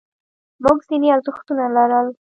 موږ 0.63 0.79
ځینې 0.89 1.07
ارزښتونه 1.15 1.65
لرل. 1.75 2.07